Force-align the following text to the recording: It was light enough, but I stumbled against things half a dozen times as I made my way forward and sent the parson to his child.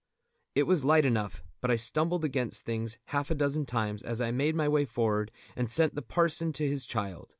It 0.55 0.63
was 0.63 0.83
light 0.83 1.05
enough, 1.05 1.43
but 1.61 1.69
I 1.69 1.75
stumbled 1.75 2.25
against 2.25 2.65
things 2.65 2.97
half 3.13 3.29
a 3.29 3.35
dozen 3.35 3.67
times 3.67 4.01
as 4.01 4.19
I 4.19 4.31
made 4.31 4.55
my 4.55 4.67
way 4.67 4.83
forward 4.83 5.29
and 5.55 5.69
sent 5.69 5.93
the 5.93 6.01
parson 6.01 6.51
to 6.53 6.67
his 6.67 6.87
child. 6.87 7.29